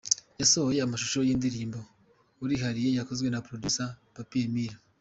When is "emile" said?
4.47-4.77